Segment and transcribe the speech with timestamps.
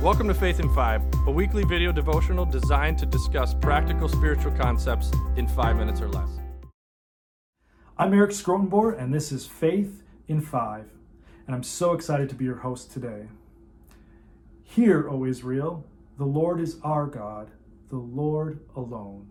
[0.00, 5.10] Welcome to Faith in Five, a weekly video devotional designed to discuss practical spiritual concepts
[5.34, 6.28] in five minutes or less.
[7.98, 10.88] I'm Eric Schrotenboer, and this is Faith in Five,
[11.48, 13.26] and I'm so excited to be your host today.
[14.62, 15.84] Hear, O Israel,
[16.16, 17.50] the Lord is our God,
[17.90, 19.28] the Lord alone.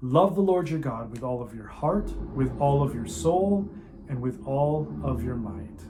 [0.00, 3.68] Love the Lord your God with all of your heart, with all of your soul,
[4.08, 5.82] and with all of your might.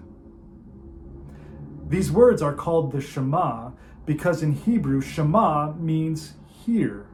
[1.89, 3.71] These words are called the Shema
[4.07, 7.07] because in Hebrew, Shema means hear,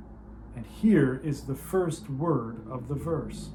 [0.55, 3.49] and hear is the first word of the verse.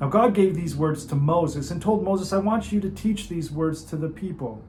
[0.00, 3.28] Now, God gave these words to Moses and told Moses, I want you to teach
[3.28, 4.62] these words to the people.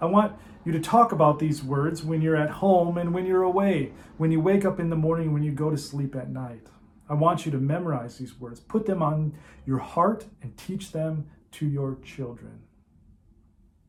[0.00, 3.42] I want you to talk about these words when you're at home and when you're
[3.42, 6.68] away, when you wake up in the morning, when you go to sleep at night.
[7.08, 9.34] I want you to memorize these words, put them on
[9.66, 12.60] your heart, and teach them to your children.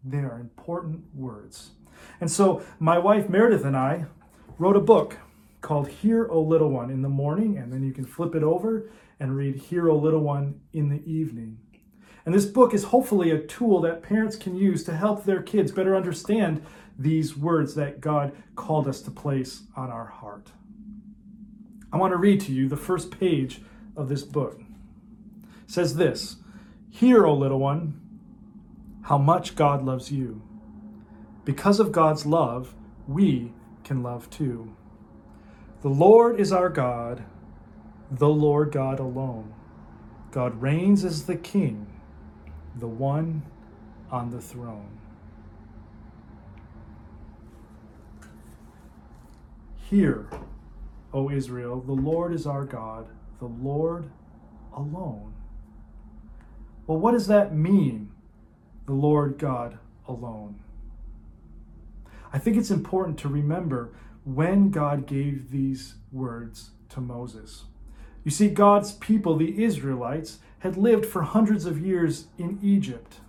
[0.04, 1.72] They are important words.
[2.20, 4.06] And so my wife Meredith and I
[4.58, 5.18] wrote a book
[5.62, 8.90] called Hear, O Little One in the morning, and then you can flip it over
[9.20, 11.58] and read Hear, O Little One in the evening.
[12.26, 15.72] And this book is hopefully a tool that parents can use to help their kids
[15.72, 16.66] better understand
[16.98, 20.52] these words that God called us to place on our heart.
[21.92, 23.62] I want to read to you the first page
[23.96, 24.60] of this book.
[25.64, 26.38] It says this
[26.90, 28.00] Hear, O little one,
[29.04, 30.42] how much God loves you.
[31.46, 32.76] Because of God's love,
[33.08, 34.76] we can love too.
[35.84, 37.24] The Lord is our God,
[38.10, 39.54] the Lord God alone.
[40.32, 41.86] God reigns as the King,
[42.76, 43.44] the one
[44.10, 44.98] on the throne.
[49.90, 50.28] Hear,
[51.14, 53.08] O Israel, the Lord is our God,
[53.40, 54.10] the Lord
[54.76, 55.34] alone.
[56.88, 58.12] Well, what does that mean,
[58.88, 60.60] the Lord God alone?
[62.36, 63.94] I think it's important to remember
[64.26, 67.64] when God gave these words to Moses.
[68.26, 73.22] You see, God's people, the Israelites, had lived for hundreds of years in Egypt.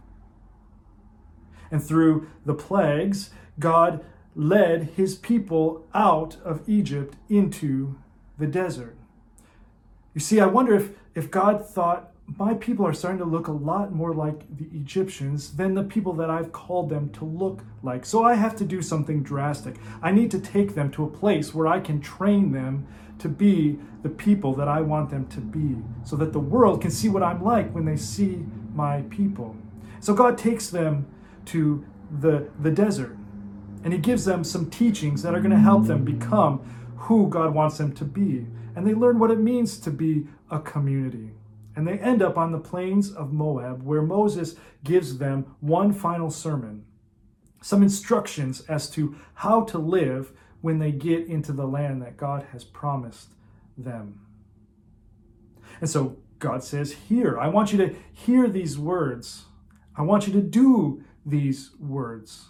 [1.71, 4.05] And through the plagues, God
[4.35, 8.01] led his people out of Egypt into
[8.41, 8.97] the desert.
[10.15, 13.53] You see, I wonder if, if God thought, my people are starting to look a
[13.53, 18.05] lot more like the Egyptians than the people that I've called them to look like.
[18.05, 19.77] So I have to do something drastic.
[20.03, 22.87] I need to take them to a place where I can train them
[23.21, 26.91] to be the people that I want them to be, so that the world can
[26.91, 28.45] see what I'm like when they see
[28.75, 29.57] my people.
[30.01, 31.07] So God takes them
[31.47, 31.85] to
[32.21, 33.17] the, the desert
[33.83, 36.59] and He gives them some teachings that are going to help them become
[36.97, 38.47] who God wants them to be.
[38.75, 41.31] And they learn what it means to be a community.
[41.77, 46.31] And they end up on the plains of Moab, where Moses gives them one final
[46.31, 46.87] sermon,
[47.61, 50.33] some instructions as to how to live
[50.63, 53.35] when they get into the land that God has promised
[53.77, 54.23] them.
[55.81, 59.45] And so God says, Hear, I want you to hear these words.
[59.97, 62.47] I want you to do these words.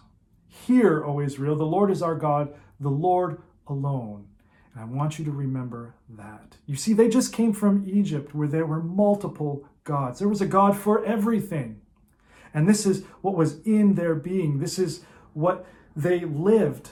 [0.47, 4.29] Hear, O Israel, the Lord is our God, the Lord alone.
[4.77, 6.59] And I want you to remember that.
[6.67, 10.19] You see, they just came from Egypt where there were multiple gods.
[10.19, 11.81] There was a God for everything.
[12.53, 14.59] And this is what was in their being.
[14.59, 15.01] This is
[15.33, 15.65] what
[15.95, 16.91] they lived.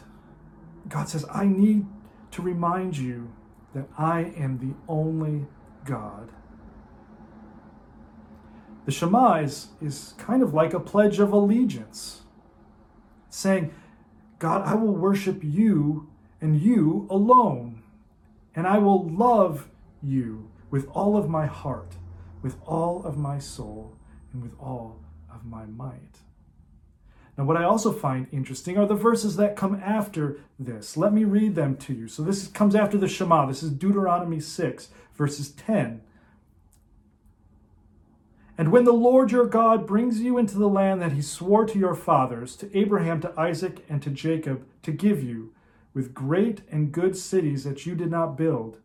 [0.88, 1.84] God says, I need
[2.30, 3.30] to remind you
[3.74, 5.46] that I am the only
[5.84, 6.30] God.
[8.86, 12.22] The Shema is, is kind of like a pledge of allegiance,
[13.28, 13.74] saying,
[14.38, 16.08] God, I will worship you
[16.40, 17.73] and you alone.
[18.54, 19.68] And I will love
[20.02, 21.94] you with all of my heart,
[22.42, 23.96] with all of my soul,
[24.32, 25.00] and with all
[25.32, 26.18] of my might.
[27.36, 30.96] Now, what I also find interesting are the verses that come after this.
[30.96, 32.06] Let me read them to you.
[32.06, 33.46] So, this comes after the Shema.
[33.46, 36.00] This is Deuteronomy 6, verses 10.
[38.56, 41.78] And when the Lord your God brings you into the land that he swore to
[41.78, 45.52] your fathers, to Abraham, to Isaac, and to Jacob, to give you,
[45.94, 48.80] with great and good cities that you did not build,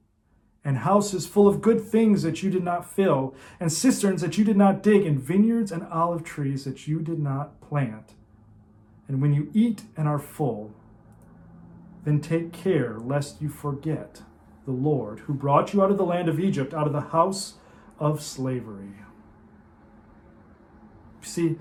[0.64, 4.46] and houses full of good things that you did not fill, and cisterns that you
[4.46, 8.14] did not dig, and vineyards and olive trees that you did not plant.
[9.08, 10.72] And when you eat and are full,
[12.06, 14.22] then take care lest you forget
[14.66, 17.56] the Lord who brought you out of the land of Egypt, out of the house
[17.98, 18.94] of slavery.
[21.22, 21.58] See,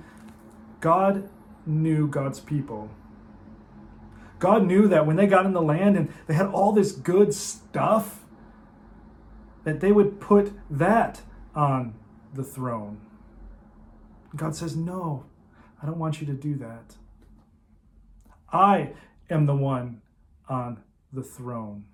[0.80, 1.28] God
[1.66, 2.90] knew God's people
[4.38, 7.34] God knew that when they got in the land and they had all this good
[7.34, 8.24] stuff,
[9.64, 11.22] that they would put that
[11.54, 11.94] on
[12.34, 13.00] the throne.
[14.36, 15.24] God says, No,
[15.82, 16.96] I don't want you to do that.
[18.52, 18.92] I
[19.28, 20.02] am the one
[20.48, 20.82] on
[21.12, 21.84] the throne.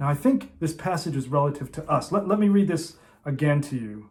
[0.00, 2.12] Now, I think this passage is relative to us.
[2.12, 4.10] Let, let me read this again to you,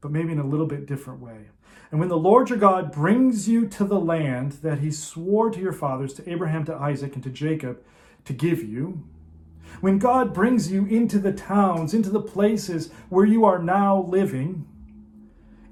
[0.00, 1.46] but maybe in a little bit different way.
[1.90, 5.60] And when the Lord your God brings you to the land that he swore to
[5.60, 7.82] your fathers, to Abraham, to Isaac, and to Jacob,
[8.24, 9.04] to give you,
[9.80, 14.66] when God brings you into the towns, into the places where you are now living,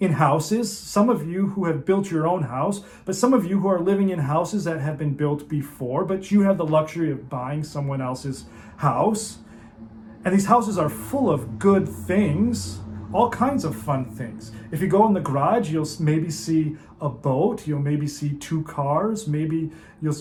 [0.00, 3.60] in houses, some of you who have built your own house, but some of you
[3.60, 7.10] who are living in houses that have been built before, but you have the luxury
[7.10, 8.44] of buying someone else's
[8.76, 9.38] house.
[10.24, 12.80] And these houses are full of good things,
[13.14, 14.50] all kinds of fun things.
[14.72, 18.64] If you go in the garage, you'll maybe see a boat, you'll maybe see two
[18.64, 19.70] cars, maybe
[20.02, 20.16] you'll.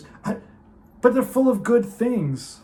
[1.02, 2.62] But they're full of good things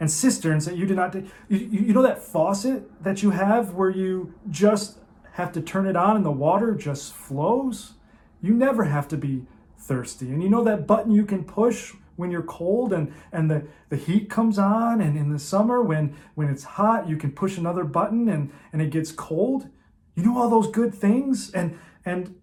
[0.00, 1.14] and cisterns that you did not.
[1.14, 4.98] You, you know that faucet that you have where you just
[5.32, 7.92] have to turn it on and the water just flows?
[8.40, 9.44] You never have to be
[9.78, 10.30] thirsty.
[10.30, 13.96] And you know that button you can push when you're cold and, and the, the
[13.96, 17.84] heat comes on and in the summer when, when it's hot you can push another
[17.84, 19.68] button and, and it gets cold
[20.14, 22.34] you know all those good things and and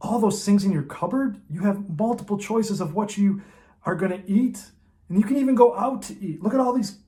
[0.00, 3.42] all those things in your cupboard you have multiple choices of what you
[3.84, 4.64] are going to eat
[5.08, 6.98] and you can even go out to eat look at all these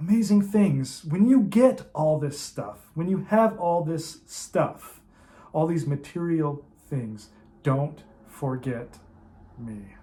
[0.00, 1.04] amazing things.
[1.04, 5.00] When you get all this stuff, when you have all this stuff,
[5.52, 7.30] all these material things,
[7.62, 8.98] don't forget
[9.58, 9.97] me.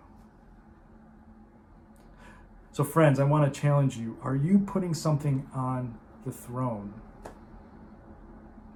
[2.75, 4.17] So, friends, I want to challenge you.
[4.21, 6.93] Are you putting something on the throne?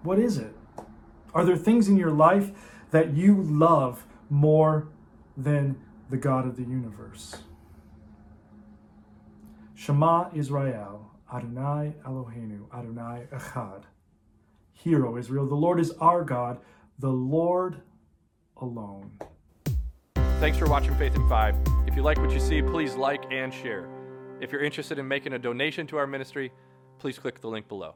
[0.04, 0.56] What is it?
[1.34, 2.52] Are there things in your life
[2.92, 4.88] that you love more
[5.36, 7.36] than the God of the universe?
[9.76, 13.84] Shema Israel, Adonai Eloheinu, Adonai Echad.
[14.72, 16.60] Hear, O Israel, the Lord is our God,
[16.98, 17.82] the Lord
[18.56, 19.12] alone.
[20.40, 21.54] Thanks for watching Faith in Five.
[21.86, 23.90] If you like what you see, please like and share.
[24.40, 26.54] If you're interested in making a donation to our ministry,
[26.98, 27.96] please click the link below.